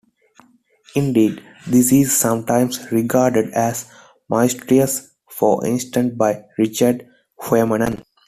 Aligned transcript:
Indeed, 0.95 1.43
this 1.67 1.91
is 1.91 2.17
sometimes 2.17 2.91
regarded 2.91 3.53
as 3.53 3.85
"mysterious", 4.31 5.11
for 5.29 5.63
instance 5.63 6.15
by 6.17 6.43
Richard 6.57 7.05
Feynman. 7.39 8.03